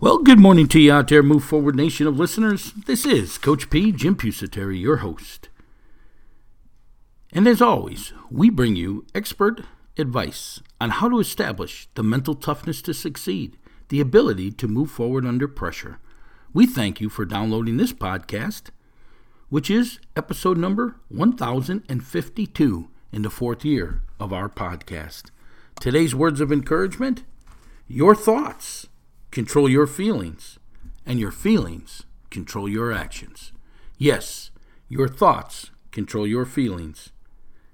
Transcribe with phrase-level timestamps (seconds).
[0.00, 2.72] Well, good morning to you out there, Move Forward Nation of listeners.
[2.72, 5.48] This is Coach P, Jim Pusateri, your host.
[7.32, 9.62] And as always, we bring you expert
[9.96, 13.56] advice on how to establish the mental toughness to succeed,
[13.88, 16.00] the ability to move forward under pressure.
[16.52, 18.70] We thank you for downloading this podcast,
[19.48, 25.30] which is episode number 1052 in the fourth year of our podcast.
[25.80, 27.22] Today's words of encouragement
[27.86, 28.88] your thoughts
[29.34, 30.60] control your feelings,
[31.04, 33.50] and your feelings control your actions.
[33.98, 34.52] Yes,
[34.88, 37.10] your thoughts control your feelings,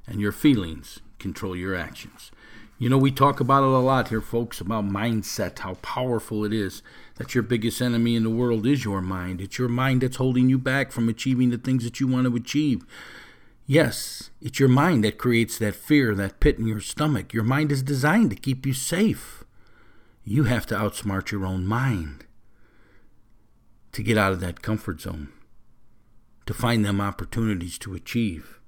[0.07, 2.31] and your feelings control your actions.
[2.79, 6.55] You know, we talk about it a lot here, folks, about mindset, how powerful it
[6.55, 6.83] is
[7.17, 9.43] that your biggest enemy in the world is your mind.
[9.43, 12.35] It's your mind that's holding you back from achieving the things that you want to
[12.37, 12.87] achieve.
[13.67, 17.35] Yes, it's your mind that creates that fear, that pit in your stomach.
[17.35, 19.40] Your mind is designed to keep you safe.
[20.31, 22.25] You have to outsmart your own mind
[23.91, 25.33] to get out of that comfort zone,
[26.47, 28.61] to find them opportunities to achieve.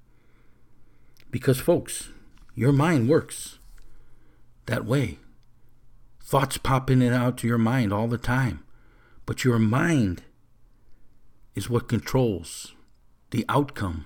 [1.31, 2.09] Because, folks,
[2.53, 3.59] your mind works
[4.65, 5.19] that way.
[6.21, 8.65] Thoughts pop in and out to your mind all the time,
[9.25, 10.23] but your mind
[11.55, 12.73] is what controls
[13.31, 14.05] the outcome,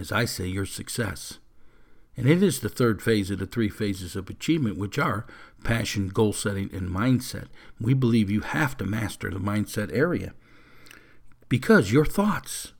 [0.00, 1.38] as I say, your success.
[2.16, 5.26] And it is the third phase of the three phases of achievement, which are
[5.64, 7.48] passion, goal setting, and mindset.
[7.78, 10.32] We believe you have to master the mindset area
[11.48, 12.72] because your thoughts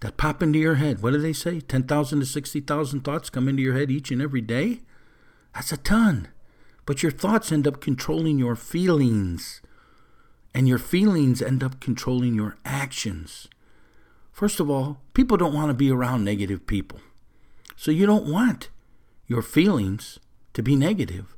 [0.00, 1.60] that pop into your head, what do they say?
[1.60, 4.80] 10,000 to 60,000 thoughts come into your head each and every day?
[5.54, 6.28] That's a ton.
[6.86, 9.60] But your thoughts end up controlling your feelings,
[10.54, 13.48] and your feelings end up controlling your actions.
[14.32, 17.00] First of all, people don't want to be around negative people.
[17.80, 18.68] So you don't want
[19.26, 20.18] your feelings
[20.52, 21.34] to be negative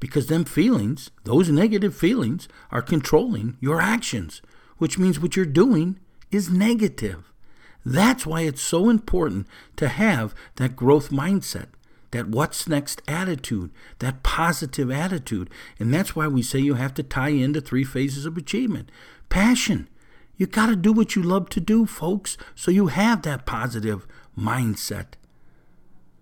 [0.00, 4.42] because them feelings, those negative feelings, are controlling your actions,
[4.78, 6.00] which means what you're doing
[6.32, 7.32] is negative.
[7.84, 11.68] That's why it's so important to have that growth mindset,
[12.10, 13.70] that what's next attitude,
[14.00, 15.48] that positive attitude.
[15.78, 18.90] And that's why we say you have to tie into three phases of achievement
[19.28, 19.88] passion.
[20.36, 24.04] You got to do what you love to do, folks, so you have that positive
[24.36, 25.14] mindset.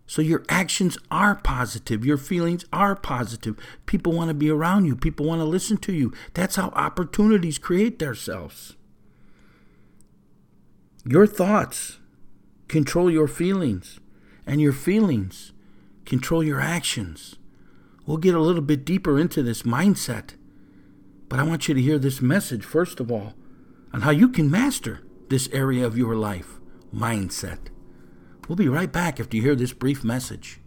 [0.07, 2.05] So your actions are positive.
[2.05, 3.57] Your feelings are positive.
[3.87, 4.97] People want to be around you.
[4.97, 6.13] People want to listen to you.
[6.35, 8.77] That's how opportunities create themselves.
[11.07, 11.99] Your thoughts
[12.69, 14.01] control your feelings,
[14.47, 15.53] and your feelings
[16.05, 17.37] control your actions.
[18.07, 20.35] We'll get a little bit deeper into this mindset,
[21.29, 23.35] but I want you to hear this message, first of all,
[23.93, 26.59] on how you can master this area of your life
[26.95, 27.69] mindset.
[28.49, 30.61] We'll be right back after you hear this brief message.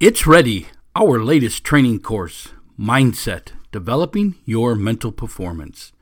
[0.00, 2.48] It's ready, our latest training course,
[2.78, 5.92] Mindset Developing Your Mental Performance.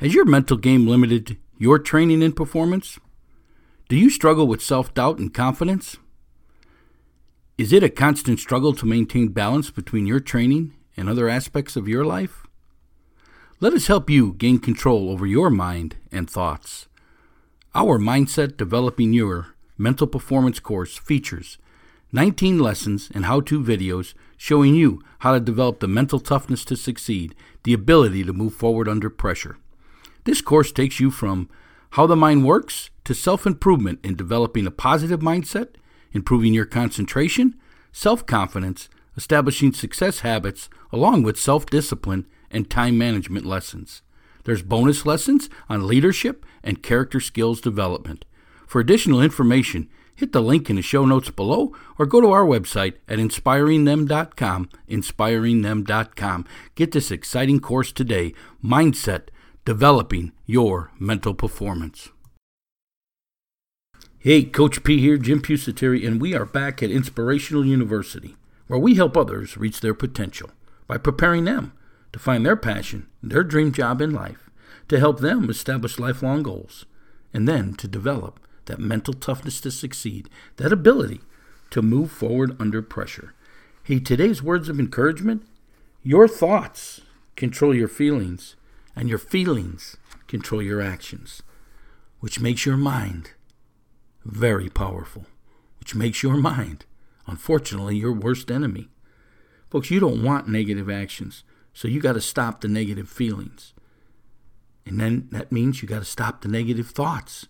[0.00, 2.98] Has your mental game limited your training and performance?
[3.88, 5.96] Do you struggle with self doubt and confidence?
[7.56, 11.88] Is it a constant struggle to maintain balance between your training and other aspects of
[11.88, 12.46] your life?
[13.60, 16.88] Let us help you gain control over your mind and thoughts.
[17.76, 21.58] Our Mindset Developing Your Mental Performance course features
[22.10, 26.76] 19 lessons and how to videos showing you how to develop the mental toughness to
[26.76, 27.34] succeed,
[27.64, 29.58] the ability to move forward under pressure.
[30.24, 31.50] This course takes you from
[31.90, 35.74] how the mind works to self improvement in developing a positive mindset,
[36.12, 37.56] improving your concentration,
[37.92, 38.88] self confidence,
[39.18, 44.00] establishing success habits, along with self discipline and time management lessons.
[44.46, 48.24] There's bonus lessons on leadership and character skills development.
[48.64, 52.44] For additional information, hit the link in the show notes below or go to our
[52.44, 56.46] website at inspiringthem.com, inspiringthem.com.
[56.76, 58.34] Get this exciting course today,
[58.64, 59.30] Mindset,
[59.64, 62.10] Developing Your Mental Performance.
[64.20, 68.36] Hey, Coach P here, Jim Pusateri, and we are back at Inspirational University,
[68.68, 70.50] where we help others reach their potential
[70.86, 71.72] by preparing them
[72.16, 74.48] to find their passion, their dream job in life,
[74.88, 76.86] to help them establish lifelong goals,
[77.34, 81.20] and then to develop that mental toughness to succeed, that ability
[81.68, 83.34] to move forward under pressure.
[83.82, 85.42] Hey, today's words of encouragement
[86.02, 87.02] your thoughts
[87.34, 88.56] control your feelings,
[88.94, 91.42] and your feelings control your actions,
[92.20, 93.32] which makes your mind
[94.24, 95.26] very powerful,
[95.80, 96.86] which makes your mind,
[97.26, 98.88] unfortunately, your worst enemy.
[99.68, 101.44] Folks, you don't want negative actions,
[101.76, 103.74] so you got to stop the negative feelings.
[104.86, 107.48] And then that means you got to stop the negative thoughts.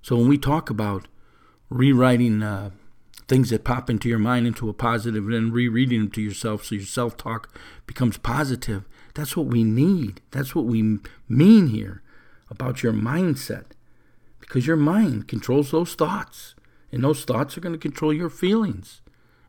[0.00, 1.08] So when we talk about
[1.68, 2.70] rewriting uh,
[3.28, 6.64] things that pop into your mind into a positive and then rereading them to yourself
[6.64, 7.54] so your self talk
[7.86, 10.22] becomes positive, that's what we need.
[10.30, 10.98] That's what we
[11.28, 12.02] mean here
[12.48, 13.66] about your mindset.
[14.38, 16.54] Because your mind controls those thoughts.
[16.90, 19.02] And those thoughts are going to control your feelings.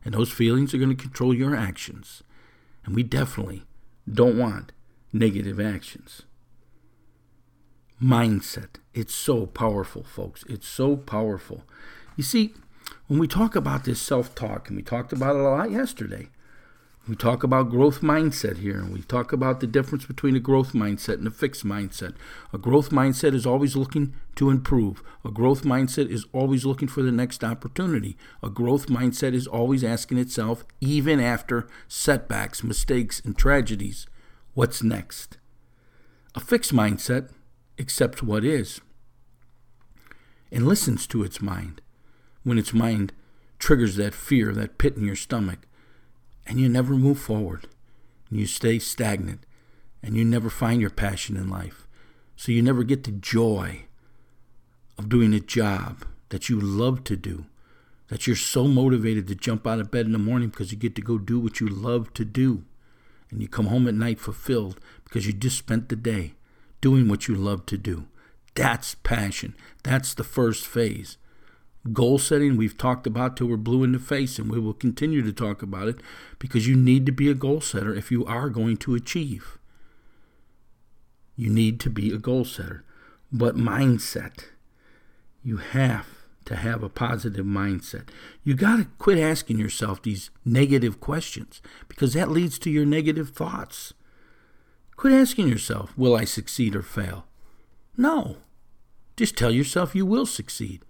[0.04, 2.22] And those feelings are going to control your actions.
[2.84, 3.64] And we definitely
[4.10, 4.72] don't want
[5.12, 6.22] negative actions
[8.02, 8.76] mindset.
[8.94, 10.44] It's so powerful, folks.
[10.48, 11.62] It's so powerful.
[12.16, 12.54] You see,
[13.06, 16.28] when we talk about this self talk, and we talked about it a lot yesterday,
[17.08, 20.72] we talk about growth mindset here, and we talk about the difference between a growth
[20.72, 22.14] mindset and a fixed mindset.
[22.52, 25.02] A growth mindset is always looking to improve.
[25.24, 28.16] A growth mindset is always looking for the next opportunity.
[28.40, 34.06] A growth mindset is always asking itself, even after setbacks, mistakes, and tragedies,
[34.54, 35.38] what's next?
[36.36, 37.30] A fixed mindset
[37.80, 38.80] accepts what is
[40.52, 41.80] and listens to its mind
[42.44, 43.12] when its mind
[43.58, 45.66] triggers that fear, that pit in your stomach,
[46.52, 47.66] and you never move forward.
[48.28, 49.46] And you stay stagnant
[50.02, 51.88] and you never find your passion in life.
[52.36, 53.84] So you never get the joy
[54.98, 57.46] of doing a job that you love to do,
[58.08, 60.94] that you're so motivated to jump out of bed in the morning because you get
[60.96, 62.64] to go do what you love to do.
[63.30, 66.34] And you come home at night fulfilled because you just spent the day
[66.82, 68.08] doing what you love to do.
[68.54, 69.56] That's passion.
[69.84, 71.16] That's the first phase.
[71.90, 75.20] Goal setting, we've talked about till we're blue in the face, and we will continue
[75.22, 75.98] to talk about it
[76.38, 79.58] because you need to be a goal setter if you are going to achieve.
[81.34, 82.84] You need to be a goal setter.
[83.32, 84.44] But mindset,
[85.42, 86.06] you have
[86.44, 88.08] to have a positive mindset.
[88.44, 93.30] You got to quit asking yourself these negative questions because that leads to your negative
[93.30, 93.92] thoughts.
[94.96, 97.26] Quit asking yourself, will I succeed or fail?
[97.96, 98.36] No.
[99.16, 100.84] Just tell yourself you will succeed.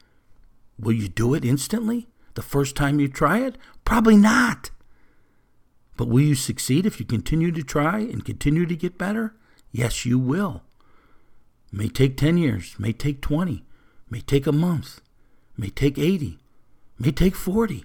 [0.79, 2.09] Will you do it instantly?
[2.35, 3.57] The first time you try it?
[3.85, 4.71] Probably not.
[5.97, 9.35] But will you succeed if you continue to try and continue to get better?
[9.71, 10.63] Yes, you will.
[11.73, 13.65] It May take 10 years, may take 20,
[14.11, 15.01] may take a month,
[15.57, 16.39] may take 80,
[16.99, 17.85] may take 40.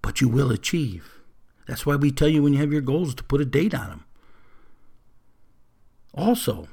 [0.00, 1.20] But you will achieve.
[1.66, 3.88] That's why we tell you when you have your goals to put a date on
[3.88, 4.04] them.
[6.14, 6.68] Also,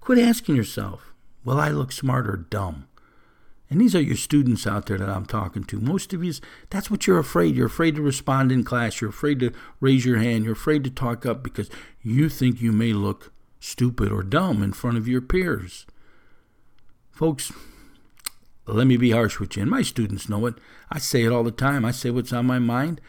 [0.00, 2.86] quit asking yourself, will I look smart or dumb?
[3.72, 5.80] And these are your students out there that I'm talking to.
[5.80, 6.34] Most of you,
[6.68, 7.56] that's what you're afraid.
[7.56, 9.00] You're afraid to respond in class.
[9.00, 9.50] You're afraid to
[9.80, 10.44] raise your hand.
[10.44, 11.70] You're afraid to talk up because
[12.02, 15.86] you think you may look stupid or dumb in front of your peers.
[17.10, 17.50] Folks,
[18.66, 19.62] let me be harsh with you.
[19.62, 20.56] And my students know it.
[20.90, 21.86] I say it all the time.
[21.86, 23.00] I say what's on my mind.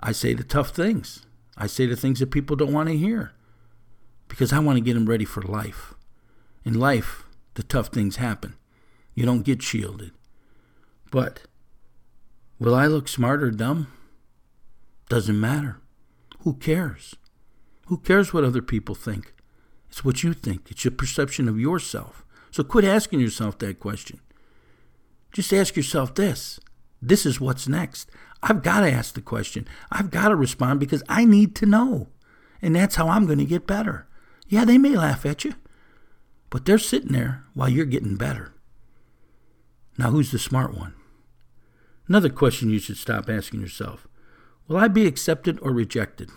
[0.00, 1.26] I say the tough things.
[1.58, 3.32] I say the things that people don't want to hear
[4.26, 5.92] because I want to get them ready for life.
[6.64, 8.54] In life, the tough things happen.
[9.14, 10.12] You don't get shielded.
[11.10, 11.42] But
[12.58, 13.88] will I look smart or dumb?
[15.08, 15.80] Doesn't matter.
[16.40, 17.14] Who cares?
[17.86, 19.34] Who cares what other people think?
[19.90, 20.70] It's what you think.
[20.70, 22.24] It's your perception of yourself.
[22.50, 24.20] So quit asking yourself that question.
[25.32, 26.58] Just ask yourself this.
[27.00, 28.10] This is what's next.
[28.42, 29.66] I've got to ask the question.
[29.90, 32.08] I've got to respond because I need to know.
[32.60, 34.06] And that's how I'm going to get better.
[34.48, 35.54] Yeah, they may laugh at you,
[36.50, 38.54] but they're sitting there while you're getting better.
[39.98, 40.94] Now, who's the smart one?
[42.08, 44.08] Another question you should stop asking yourself
[44.68, 46.30] Will I be accepted or rejected?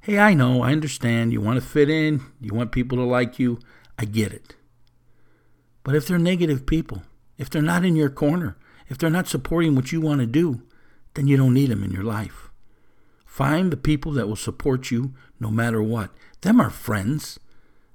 [0.00, 1.32] Hey, I know, I understand.
[1.32, 3.60] You want to fit in, you want people to like you.
[3.98, 4.56] I get it.
[5.84, 7.02] But if they're negative people,
[7.38, 8.56] if they're not in your corner,
[8.88, 10.62] if they're not supporting what you want to do,
[11.14, 12.50] then you don't need them in your life.
[13.24, 16.10] Find the people that will support you no matter what.
[16.42, 17.38] Them are friends.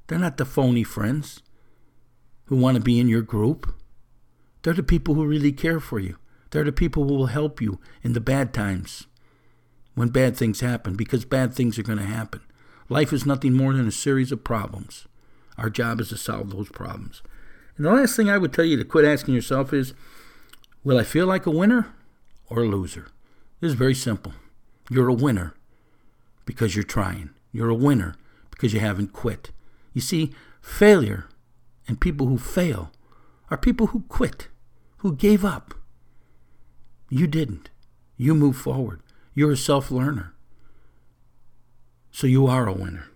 [0.07, 1.41] They're not the phony friends
[2.45, 3.73] who want to be in your group.
[4.67, 6.17] They're the people who really care for you.
[6.49, 9.07] They're the people who will help you in the bad times
[9.95, 12.41] when bad things happen because bad things are going to happen.
[12.89, 15.07] Life is nothing more than a series of problems.
[15.57, 17.21] Our job is to solve those problems.
[17.77, 19.93] And the last thing I would tell you to quit asking yourself is
[20.83, 21.95] Will I feel like a winner
[22.49, 23.07] or a loser?
[23.61, 24.33] This is very simple.
[24.89, 25.53] You're a winner
[26.45, 27.29] because you're trying.
[27.53, 28.15] You're a winner
[28.51, 29.51] because you haven't quit.
[29.93, 31.29] You see, failure
[31.87, 32.91] and people who fail
[33.49, 34.49] are people who quit,
[35.07, 35.73] who gave up.
[37.09, 37.69] You didn't.
[38.17, 39.01] You move forward.
[39.33, 40.33] You're a self learner.
[42.11, 43.07] So you are a winner.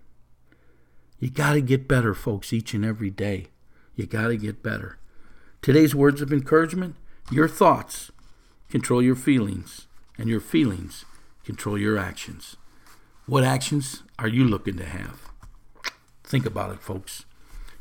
[1.20, 3.48] You got to get better, folks, each and every day.
[3.94, 5.00] You got to get better.
[5.62, 6.96] Today's words of encouragement
[7.30, 8.10] your thoughts
[8.70, 11.04] control your feelings, and your feelings
[11.44, 12.56] control your actions.
[13.26, 15.30] What actions are you looking to have?
[16.24, 17.26] Think about it, folks.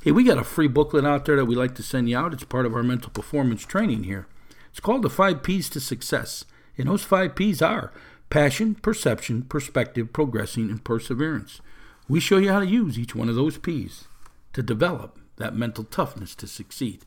[0.02, 2.32] Hey, we got a free booklet out there that we like to send you out.
[2.32, 4.26] It's part of our mental performance training here.
[4.70, 6.46] It's called the Five P's to Success.
[6.78, 7.92] And those five P's are
[8.30, 11.60] passion, perception, perspective, progressing, and perseverance.
[12.08, 14.08] We show you how to use each one of those P's
[14.54, 17.02] to develop that mental toughness to succeed.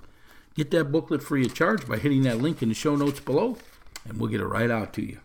[0.53, 3.57] Get that booklet free of charge by hitting that link in the show notes below,
[4.07, 5.17] and we'll get it right out to you.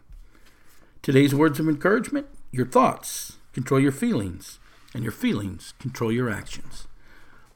[1.03, 4.59] Today's words of encouragement your thoughts control your feelings,
[4.95, 6.87] and your feelings control your actions.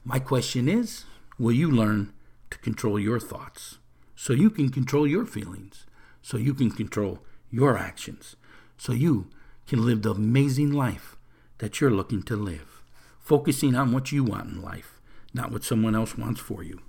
[0.05, 1.05] My question is
[1.39, 2.11] will you learn
[2.51, 3.77] to control your thoughts
[4.15, 5.85] so you can control your feelings,
[6.21, 7.19] so you can control
[7.49, 8.35] your actions,
[8.77, 9.29] so you
[9.65, 11.15] can live the amazing life
[11.59, 12.83] that you're looking to live,
[13.17, 14.99] focusing on what you want in life,
[15.33, 16.81] not what someone else wants for you.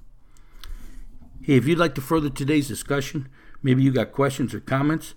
[1.40, 3.28] Hey, if you'd like to further today's discussion,
[3.62, 5.14] maybe you got questions or comments,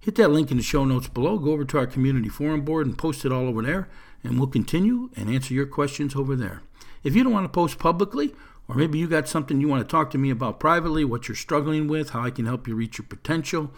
[0.00, 1.38] hit that link in the show notes below.
[1.38, 3.88] Go over to our community forum board and post it all over there,
[4.24, 6.62] and we'll continue and answer your questions over there.
[7.02, 8.34] If you don't want to post publicly,
[8.68, 11.34] or maybe you got something you want to talk to me about privately, what you're
[11.34, 13.72] struggling with, how I can help you reach your potential,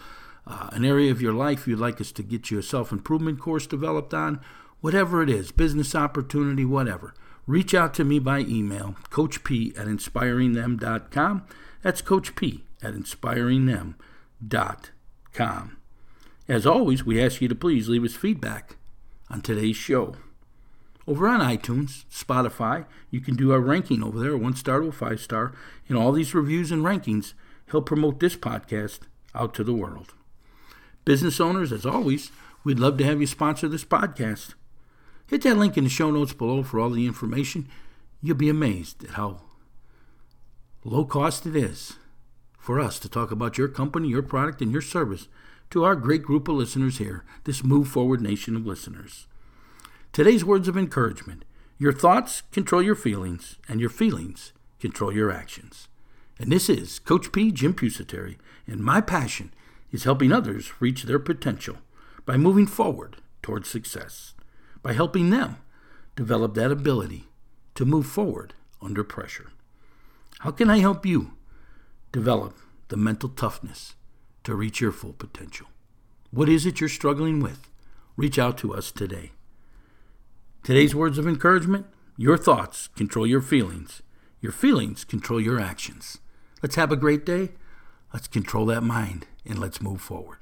[0.47, 3.41] uh, an area of your life you'd like us to get you a self improvement
[3.41, 4.41] course developed on,
[4.81, 7.15] whatever it is, business opportunity, whatever,
[7.47, 11.47] reach out to me by email, Coach P at inspiringthem.com.
[11.83, 15.77] That's Coach P at inspiringthem.com.
[16.49, 18.77] As always, we ask you to please leave us feedback
[19.31, 20.17] on today's show.
[21.07, 24.93] Over on iTunes, Spotify, you can do our ranking over there, one star to a
[24.93, 25.53] five star.
[25.89, 27.35] And all these reviews and rankings
[27.69, 29.01] help promote this podcast
[29.35, 30.15] out to the world.
[31.05, 32.31] Business owners, as always,
[32.63, 34.55] we'd love to have you sponsor this podcast.
[35.27, 37.69] Hit that link in the show notes below for all the information.
[38.23, 39.41] You'll be amazed at how
[40.85, 41.95] low cost it is
[42.59, 45.27] for us to talk about your company, your product, and your service
[45.71, 49.27] to our great group of listeners here, this Move Forward Nation of listeners.
[50.13, 51.47] Today's words of encouragement
[51.79, 55.89] your thoughts control your feelings, and your feelings control your actions.
[56.39, 57.51] And this is Coach P.
[57.51, 59.55] Jim Pusateri, and my passion
[59.91, 61.79] is helping others reach their potential
[62.27, 64.35] by moving forward towards success,
[64.83, 65.57] by helping them
[66.15, 67.25] develop that ability
[67.75, 68.53] to move forward
[68.83, 69.51] under pressure.
[70.41, 71.33] How can I help you
[72.13, 72.55] develop
[72.89, 73.95] the mental toughness
[74.45, 75.69] to reach your full potential?
[76.31, 77.71] What is it you're struggling with?
[78.15, 79.33] Reach out to us today.
[80.63, 84.01] Today's words of encouragement your thoughts control your feelings,
[84.41, 86.19] your feelings control your actions.
[86.63, 87.49] Let's have a great day.
[88.15, 90.39] Let's control that mind and let's move forward.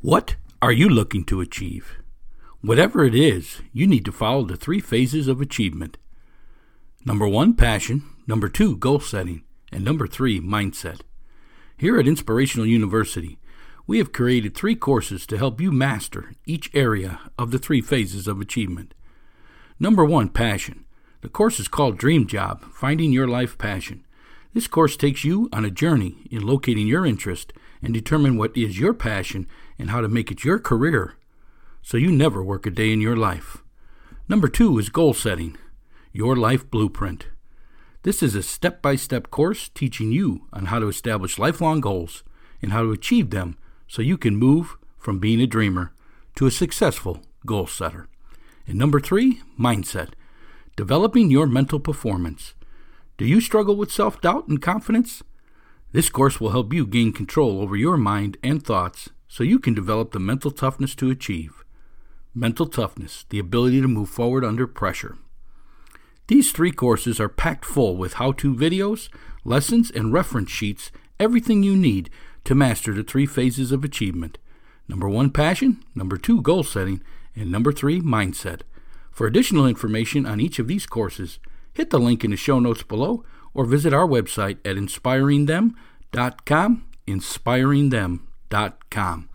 [0.00, 1.98] What are you looking to achieve?
[2.62, 5.98] Whatever it is, you need to follow the three phases of achievement.
[7.04, 8.04] Number one, passion.
[8.26, 9.42] Number two, goal setting.
[9.70, 11.02] And number three, mindset.
[11.76, 13.38] Here at Inspirational University,
[13.88, 18.28] we have created three courses to help you master each area of the three phases
[18.28, 18.92] of achievement.
[19.80, 20.84] Number one, passion.
[21.22, 24.04] The course is called Dream Job Finding Your Life Passion.
[24.52, 28.78] This course takes you on a journey in locating your interest and determine what is
[28.78, 29.46] your passion
[29.78, 31.14] and how to make it your career
[31.80, 33.64] so you never work a day in your life.
[34.28, 35.56] Number two is goal setting,
[36.12, 37.28] your life blueprint.
[38.02, 42.22] This is a step by step course teaching you on how to establish lifelong goals
[42.60, 43.56] and how to achieve them
[43.88, 45.92] so you can move from being a dreamer
[46.36, 48.06] to a successful goal setter.
[48.66, 50.10] And number three, mindset.
[50.76, 52.54] Developing your mental performance.
[53.16, 55.24] Do you struggle with self doubt and confidence?
[55.90, 59.74] This course will help you gain control over your mind and thoughts so you can
[59.74, 61.64] develop the mental toughness to achieve.
[62.34, 65.16] Mental toughness, the ability to move forward under pressure.
[66.28, 69.08] These three courses are packed full with how to videos,
[69.44, 72.10] lessons, and reference sheets, everything you need
[72.44, 74.38] to master the three phases of achievement.
[74.88, 75.82] Number one, passion.
[75.94, 77.02] Number two, goal setting.
[77.34, 78.62] And number three, mindset.
[79.10, 81.38] For additional information on each of these courses,
[81.74, 86.84] hit the link in the show notes below or visit our website at inspiringthem.com.
[87.06, 89.28] Inspiringthem.com.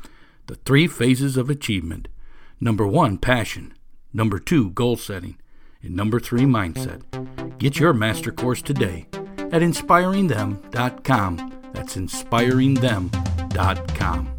[0.47, 2.07] The three phases of achievement.
[2.59, 3.73] Number one, passion.
[4.13, 5.37] Number two, goal setting.
[5.81, 7.57] And number three, mindset.
[7.57, 9.07] Get your master course today
[9.37, 11.62] at inspiringthem.com.
[11.73, 14.32] That's inspiringthem.com.